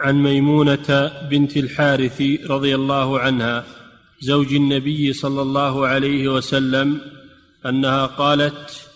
[0.00, 3.64] عن ميمونة بنت الحارث رضي الله عنها
[4.20, 7.00] زوج النبي صلى الله عليه وسلم
[7.66, 8.88] أنها قالت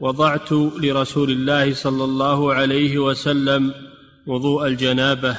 [0.00, 3.74] وضعت لرسول الله صلى الله عليه وسلم
[4.26, 5.36] وضوء الجنابة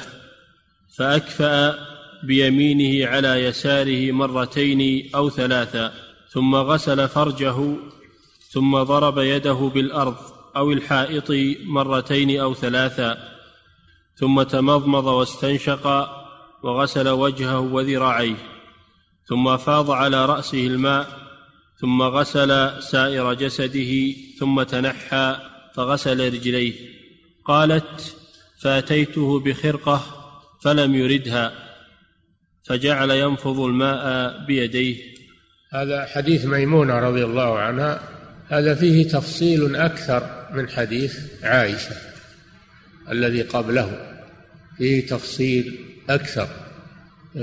[0.96, 1.78] فأكفأ
[2.22, 5.92] بيمينه على يساره مرتين أو ثلاثا
[6.28, 7.76] ثم غسل فرجه
[8.50, 10.16] ثم ضرب يده بالأرض
[10.56, 11.32] أو الحائط
[11.64, 13.39] مرتين أو ثلاثا
[14.20, 15.86] ثم تمضمض واستنشق
[16.62, 18.36] وغسل وجهه وذراعيه
[19.24, 21.06] ثم أفاض على رأسه الماء
[21.80, 25.36] ثم غسل سائر جسده ثم تنحى
[25.74, 26.74] فغسل رجليه.
[27.44, 28.16] قالت
[28.62, 30.02] فأتيته بخرقة
[30.64, 31.52] فلم يردها
[32.66, 34.04] فجعل ينفض الماء
[34.46, 34.96] بيديه.
[35.72, 38.00] هذا حديث ميمونة رضي الله عنها.
[38.48, 41.96] هذا فيه تفصيل أكثر من حديث عائشة
[43.10, 44.09] الذي قبله.
[44.80, 45.78] فيه تفصيل
[46.10, 46.48] أكثر.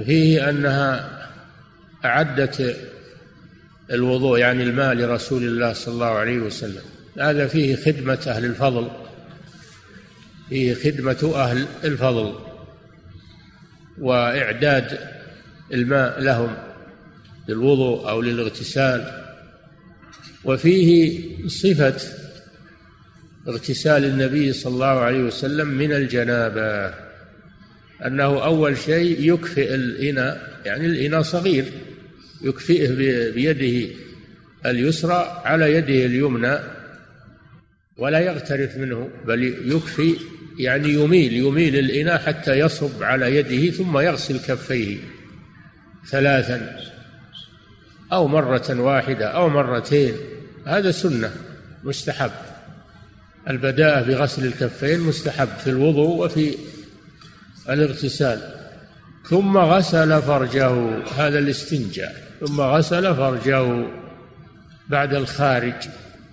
[0.05, 1.09] فيه أنها
[2.05, 2.77] أعدت
[3.91, 6.81] الوضوء يعني الماء لرسول الله صلى الله عليه وسلم.
[7.19, 8.91] هذا فيه خدمة أهل الفضل.
[10.49, 12.35] فيه خدمة أهل الفضل
[13.97, 14.99] وإعداد
[15.73, 16.57] الماء لهم
[17.47, 19.23] للوضوء أو للاغتسال.
[20.43, 21.97] وفيه صفة
[23.47, 27.06] اغتسال النبي صلى الله عليه وسلم من الجنابة.
[28.05, 31.65] أنه أول شيء يكفئ الإناء يعني الإناء صغير
[32.41, 32.95] يكفئه
[33.31, 33.95] بيده
[34.65, 36.57] اليسرى على يده اليمنى
[37.97, 40.15] ولا يغترف منه بل يكفي
[40.59, 44.97] يعني يميل يميل الإناء حتى يصب على يده ثم يغسل كفيه
[46.09, 46.79] ثلاثا
[48.13, 50.13] أو مرة واحدة أو مرتين.
[50.65, 51.31] هذا سنة
[51.83, 52.31] مستحب.
[53.49, 56.55] البداءة بغسل الكفين مستحب في الوضوء وفي
[57.69, 58.41] الاغتسال.
[59.29, 60.69] ثم غسل فرجه
[61.17, 62.15] هذا الاستنجاء.
[62.39, 63.85] ثم غسل فرجه
[64.89, 65.87] بعد الخارج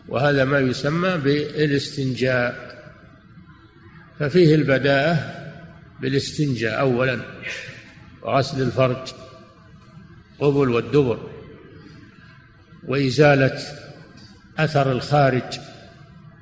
[0.08, 2.74] وهذا ما يسمى بالاستنجاء.
[4.18, 5.18] ففيه البداءة
[6.00, 7.20] بالاستنجاء أولا
[8.22, 9.08] وغسل الفرج
[10.40, 11.18] قبل والدبر.
[12.88, 13.58] وإزالة
[14.58, 15.60] أثر الخارج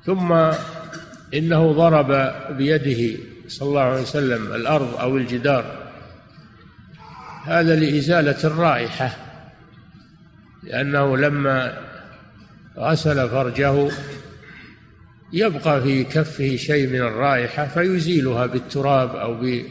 [0.05, 0.51] ثم
[1.33, 5.83] إنه ضرب بيده صلى الله عليه وسلم الأرض أو الجدار.
[7.45, 9.17] هذا لإزالة الرائحة
[10.63, 11.77] لأنه لما
[12.77, 13.91] غسل فرجه
[15.33, 19.63] يبقى في كفه شيء من الرائحة فيزيلها بالتراب أو ب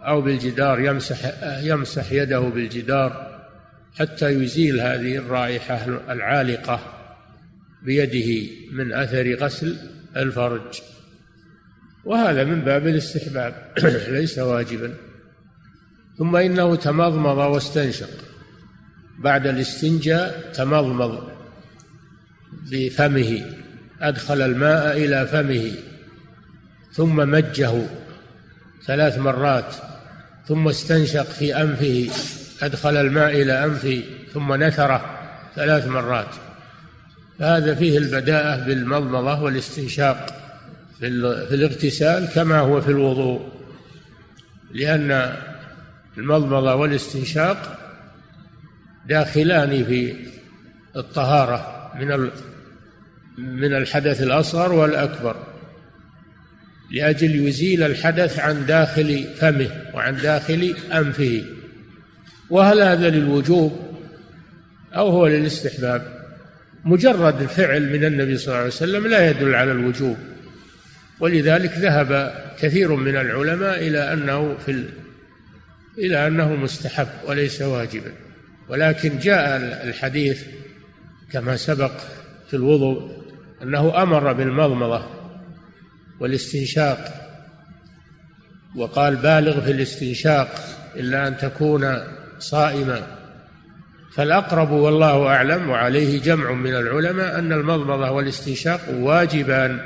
[0.00, 1.18] أو بالجدار يمسح
[1.62, 3.40] يمسح يده بالجدار
[3.98, 6.80] حتى يزيل هذه الرائحة العالقة
[7.82, 9.76] بيده من أثر غسل.
[10.16, 10.80] الفرج.
[12.04, 13.72] وهذا من باب الاستحباب.
[14.18, 14.94] ليس واجبا.
[16.18, 18.10] ثم إنه تمضمض واستنشق.
[19.18, 21.30] بعد الاستنجاء تمضمض
[22.70, 23.44] بفمه.
[24.00, 25.72] أدخل الماء إلى فمه.
[26.92, 27.86] ثم مجه
[28.86, 29.74] ثلاث مرات.
[30.46, 32.10] ثم استنشق في أنفه.
[32.62, 34.02] أدخل الماء إلى أنفه.
[34.32, 35.18] ثم نثره
[35.56, 36.49] ثلاث مرات.
[37.40, 40.26] فهذا فيه البداءة بالمضمضة والاستنشاق
[40.98, 41.06] في
[41.54, 43.48] الاغتسال كما هو في الوضوء
[44.72, 45.36] لأن
[46.18, 47.78] المضمضة والاستنشاق
[49.08, 50.14] داخلان في
[50.96, 52.30] الطهارة من
[53.38, 55.36] من الحدث الأصغر والأكبر
[56.90, 61.44] لأجل يزيل الحدث عن داخل فمه وعن داخل أنفه.
[62.50, 63.96] وهل هذا للوجوب
[64.94, 66.19] أو هو للاستحباب؟
[66.84, 70.16] مجرد الفعل من النبي صلى الله عليه وسلم لا يدل على الوجوب.
[71.20, 74.88] ولذلك ذهب كثير من العلماء إلى أنه في ال...
[75.98, 78.12] إلى أنه مستحب وليس واجبا.
[78.68, 79.56] ولكن جاء
[79.88, 80.44] الحديث
[81.32, 81.92] كما سبق
[82.48, 83.22] في الوضوء
[83.62, 85.06] أنه أمر بالمضمضة
[86.20, 87.30] والاستنشاق
[88.76, 90.48] وقال بالغ في الاستنشاق
[90.96, 91.98] إلا أن تكون
[92.38, 93.19] صائما.
[94.14, 99.80] فالأقرب والله أعلم وعليه جمع من العلماء أن المضمضة والاستنشاق واجبان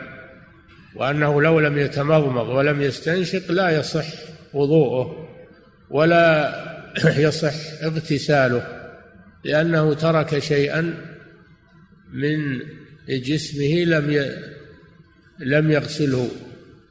[0.94, 4.06] وأنه لو لم يتمضمض ولم يستنشق لا يصح
[4.55, 5.29] وضوءه
[5.91, 6.55] ولا
[7.26, 8.67] يصح اغتساله
[9.44, 10.94] لأنه ترك شيئا
[12.12, 12.61] من
[13.09, 14.31] جسمه لم
[15.38, 16.29] لم يغسله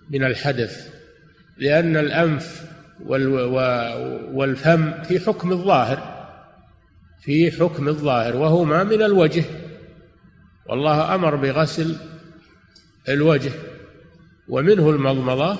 [0.09, 0.89] من الحدث
[1.57, 2.63] لأن الأنف
[4.33, 6.12] والفم في حكم الظاهر.
[7.25, 9.43] في حكم الظاهر وهما من الوجه.
[10.65, 11.95] والله أمر بغسل
[13.09, 13.51] الوجه
[14.47, 15.57] ومنه المضمضة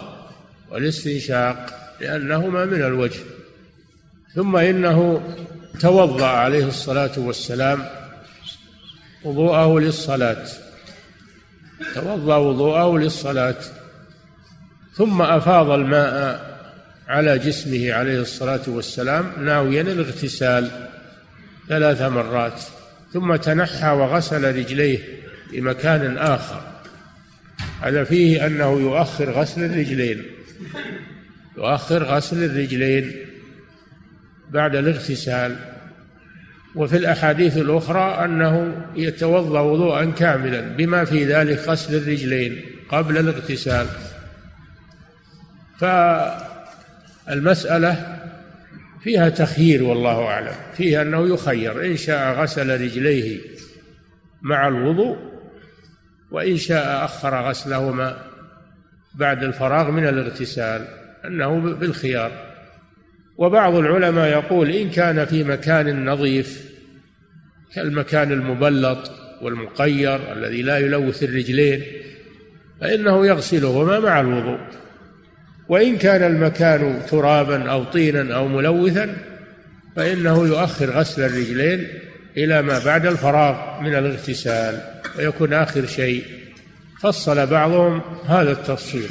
[0.72, 3.20] والاستنشاق لأنهما من الوجه.
[4.36, 5.24] ثم إنه
[5.80, 7.86] توضأ عليه الصلاة والسلام
[9.24, 10.46] وضوءه للصلاة.
[11.96, 13.56] توضأ وضوءه للصلاة.
[14.94, 16.54] ثم أفاض الماء
[17.08, 20.93] على جسمه عليه الصلاة والسلام ناويا الاغتسال
[21.70, 22.62] ثلاث مرات
[23.14, 25.00] ثم تنحى وغسل رجليه
[25.52, 26.62] في مكان آخر.
[27.82, 30.24] هذا فيه أنه يؤخر غسل الرجلين
[31.58, 33.12] يؤخر غسل الرجلين
[34.50, 35.56] بعد الاغتسال.
[36.76, 43.88] وفي الأحاديث الأخرى أنه يتوضأ وضوءا كاملا بما في ذلك غسل الرجلين قبل الاغتسال.
[47.28, 48.13] فالمسألة
[49.04, 50.56] فيها تخيير والله أعلم.
[50.78, 51.86] فيها أنه يخير.
[51.86, 53.40] إن شاء غسل رجليه
[54.42, 55.18] مع الوضوء
[56.32, 58.18] وإن شاء أخر غسلهما
[59.16, 60.88] بعد الفراغ من الاغتسال
[61.26, 62.32] أنه بالخيار.
[63.38, 66.74] وبعض العلماء يقول إن كان في مكان نظيف
[67.76, 69.12] كالمكان المبلط
[69.42, 71.84] والمقير الذي لا يلوث الرجلين
[72.82, 74.60] فإنه يغسلهما مع الوضوء.
[75.74, 79.16] وإن كان المكان ترابا أو طينا أو ملوثا
[79.96, 81.88] فإنه يؤخر غسل الرجلين
[82.38, 84.82] إلى ما بعد الفراغ من الاغتسال
[85.18, 86.24] ويكون آخر شيء.
[87.02, 89.10] فصل بعضهم هذا التفصيل.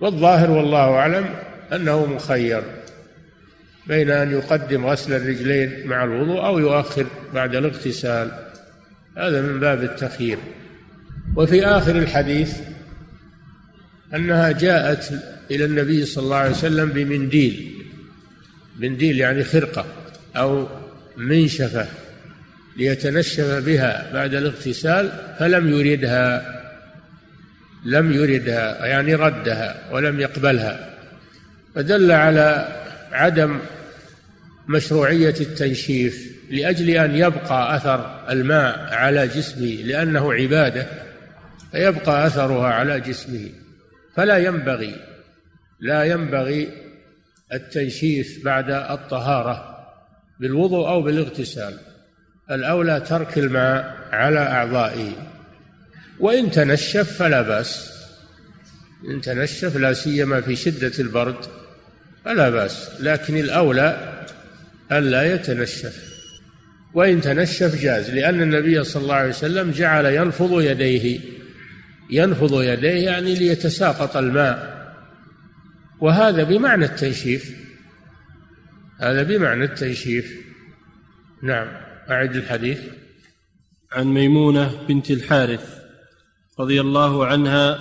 [0.00, 1.24] والظاهر والله أعلم
[1.72, 2.62] أنه مخير
[3.86, 8.30] بين أن يقدم غسل الرجلين مع الوضوء أو يؤخر بعد الاغتسال.
[9.18, 10.38] هذا من باب التخيير.
[11.36, 12.75] وفي آخر الحديث
[14.14, 15.12] أنها جاءت
[15.50, 17.72] إلى النبي صلى الله عليه وسلم بمنديل.
[18.78, 19.86] منديل يعني خرقة
[20.36, 20.68] أو
[21.16, 21.86] منشفة
[22.76, 26.56] ليتنشف بها بعد الاغتسال فلم يردها
[27.84, 30.90] لم يردها يعني ردها ولم يقبلها.
[31.74, 32.68] فدل على
[33.12, 33.58] عدم
[34.68, 40.86] مشروعية التنشيف لأجل أن يبقى أثر الماء على جسمه لأنه عبادة
[41.72, 43.48] فيبقى أثرها على جسمه.
[44.16, 44.94] فلا ينبغي
[45.80, 46.68] لا ينبغي
[47.52, 49.86] التنشيف بعد الطهارة
[50.40, 51.78] بالوضوء أو بالاغتسال.
[52.50, 55.12] الأولى ترك الماء على أعضائه.
[56.20, 57.92] وإن تنشف فلا بأس.
[59.10, 61.36] إن تنشف لا سيما في شدة البرد
[62.24, 62.90] فلا بأس.
[63.00, 64.22] لكن الأولى
[64.92, 66.16] ألا يتنشف.
[66.94, 71.20] وإن تنشف جاز لأن النبي صلى الله عليه وسلم جعل ينفض يديه.
[72.10, 74.76] ينفض يديه يعني ليتساقط الماء.
[76.00, 77.56] وهذا بمعنى التنشيف.
[79.00, 80.32] هذا بمعنى التنشيف.
[81.42, 81.68] نعم
[82.10, 82.80] أعد الحديث.
[83.92, 85.78] عن ميمونة بنت الحارث
[86.60, 87.78] رضي الله عنها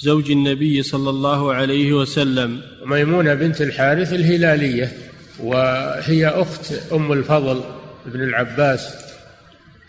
[0.00, 2.62] زوج النبي صلى الله عليه وسلم.
[2.86, 4.92] ميمونة بنت الحارث الهلالية
[5.40, 7.64] وهي أخت أم الفضل
[8.06, 9.13] بن العباس.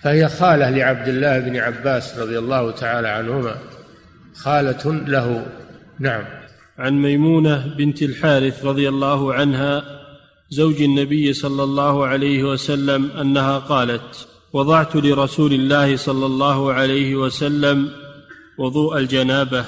[0.05, 3.55] فهي خالة لعبد الله بن عباس رضي الله تعالى عنهما
[4.35, 5.45] خالة له.
[5.99, 6.23] نعم.
[6.77, 9.83] عن ميمونة بنت الحارث رضي الله عنها
[10.49, 17.91] زوج النبي صلى الله عليه وسلم أنها قالت وضعت لرسول الله صلى الله عليه وسلم
[18.57, 19.65] وضوء الجنابة.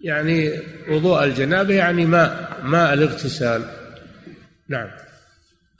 [0.00, 0.50] يعني
[0.90, 3.64] وضوء الجنابة يعني ماء ماء الاغتسال.
[4.68, 4.88] نعم.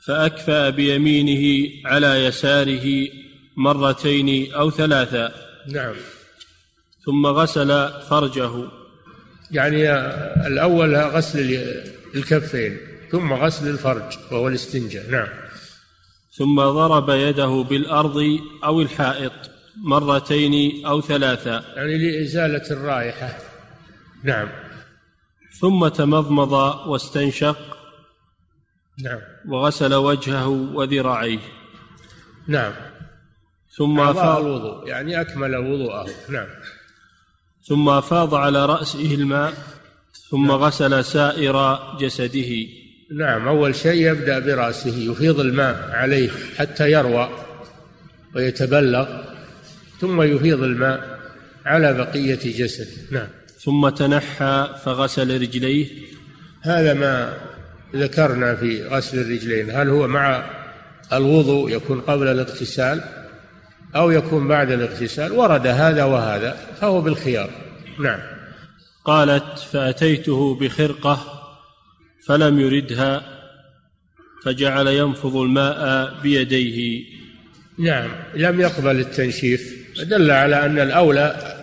[0.05, 3.07] فأكفأ بيمينه على يساره
[3.63, 5.33] مرتين أو ثلاثا
[5.67, 5.95] نعم.
[7.05, 8.51] ثم غسل فرجه.
[9.51, 9.91] يعني
[10.47, 11.49] الأول غسل
[12.15, 12.77] الكفين
[13.11, 15.09] ثم غسل الفرج وهو الاستنجاء.
[15.09, 15.27] نعم.
[16.37, 18.17] ثم ضرب يده بالأرض
[18.63, 19.31] أو الحائط
[19.83, 23.37] مرتين أو ثلاثا يعني لإزالة الرائحة.
[24.23, 24.49] نعم.
[25.59, 26.51] ثم تمضمض
[26.87, 27.77] واستنشق.
[29.03, 29.21] نعم.
[29.47, 31.39] وغسل وجهه وذراعيه.
[32.47, 32.73] نعم.
[33.77, 34.87] ثم أفاض الوضوء.
[34.87, 36.07] يعني أكمل وضوءه.
[36.29, 36.47] نعم.
[37.67, 39.53] ثم أفاض على رأسه الماء
[40.29, 40.51] ثم نعم.
[40.51, 42.67] غسل سائر جسده.
[43.15, 43.47] نعم.
[43.47, 47.29] أول شيء يبدأ برأسه يفيض الماء عليه حتى يروى
[48.35, 49.07] ويتبلغ
[49.99, 51.19] ثم يفيض الماء
[51.65, 52.87] على بقية جسده.
[53.11, 53.27] نعم.
[53.59, 55.87] ثم تنحى فغسل رجليه.
[56.61, 57.37] هذا ما
[57.95, 59.71] ذكرنا في غسل الرجلين.
[59.71, 60.49] هل هو مع
[61.13, 63.20] الوضوء يكون قبل الاغتسال؟
[63.95, 67.49] أو يكون بعد الاغتسال ورد هذا وهذا فهو بالخيار.
[67.99, 68.19] نعم.
[69.05, 71.41] قالت فأتيته بخرقة
[72.27, 73.23] فلم يردها
[74.45, 77.03] فجعل ينفض الماء بيديه.
[77.77, 78.09] نعم.
[78.35, 79.81] لم يقبل التنشيف.
[80.03, 81.57] دل على أن الأولى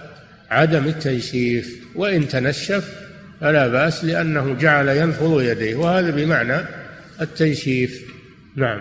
[0.51, 2.95] عدم التنشيف وإن تنشف
[3.41, 6.67] فلا بأس لأنه جعل ينفض يديه وهذا بمعنى
[7.21, 8.13] التنشيف.
[8.57, 8.81] نعم.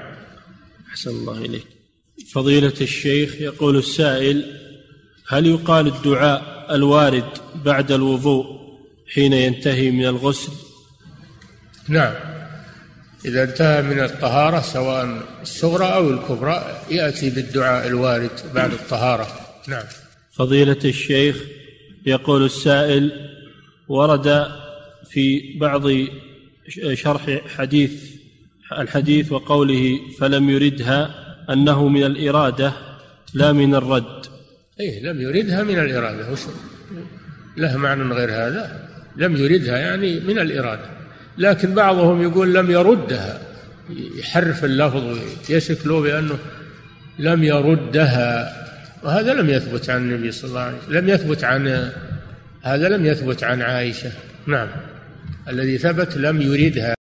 [0.90, 1.77] أحسن الله إليك.
[2.26, 4.58] فضيلة الشيخ يقول السائل
[5.28, 7.30] هل يقال الدعاء الوارد
[7.66, 8.46] بعد الوضوء
[9.14, 10.52] حين ينتهي من الغسل؟
[11.88, 12.14] نعم.
[13.26, 19.28] إذا انتهى من الطهارة سواء الصغرى أو الكبرى يأتي بالدعاء الوارد بعد الطهارة.
[19.68, 19.84] نعم.
[20.32, 21.38] فضيلة الشيخ
[22.06, 23.30] يقول السائل
[23.88, 24.48] ورد
[25.10, 25.84] في بعض
[26.94, 27.92] شرح حديث
[28.72, 32.74] الحديث وقوله فلم يردها أنه من الإرادة
[33.34, 34.26] لا من الرد.
[34.80, 36.32] إيه لم يردها من الإرادة.
[36.32, 36.40] وش
[37.58, 38.88] له معنى غير هذا.
[39.18, 40.86] لم يردها يعني من الإرادة.
[41.38, 43.42] لكن بعضهم يقول لم يردها.
[44.16, 45.18] يحرف اللفظ
[45.50, 46.38] يشكله بأنه
[47.20, 48.54] لم يردها.
[49.04, 50.98] وهذا لم يثبت عن النبي صلى الله عليه وسلم.
[50.98, 51.92] لم يثبت عن
[52.62, 54.12] هذا لم يثبت عن عائشة.
[54.48, 54.68] نعم.
[55.50, 56.97] الذي ثبت لم يردها.